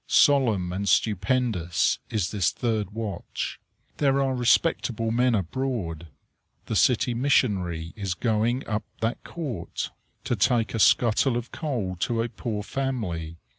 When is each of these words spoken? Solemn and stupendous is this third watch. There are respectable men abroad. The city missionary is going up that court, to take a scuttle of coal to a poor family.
Solemn 0.07 0.73
and 0.73 0.89
stupendous 0.89 1.99
is 2.09 2.31
this 2.31 2.49
third 2.49 2.89
watch. 2.89 3.59
There 3.97 4.19
are 4.19 4.33
respectable 4.33 5.11
men 5.11 5.35
abroad. 5.35 6.07
The 6.65 6.75
city 6.75 7.13
missionary 7.13 7.93
is 7.95 8.15
going 8.15 8.67
up 8.67 8.81
that 9.01 9.23
court, 9.23 9.91
to 10.23 10.35
take 10.35 10.73
a 10.73 10.79
scuttle 10.79 11.37
of 11.37 11.51
coal 11.51 11.97
to 11.97 12.23
a 12.23 12.29
poor 12.29 12.63
family. 12.63 13.37